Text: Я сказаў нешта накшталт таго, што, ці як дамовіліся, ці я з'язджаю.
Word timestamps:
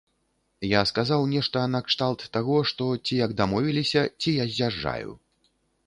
Я 0.67 0.79
сказаў 0.91 1.27
нешта 1.33 1.65
накшталт 1.75 2.25
таго, 2.39 2.57
што, 2.73 2.89
ці 3.05 3.13
як 3.23 3.39
дамовіліся, 3.43 4.01
ці 4.21 4.29
я 4.43 4.53
з'язджаю. 4.59 5.11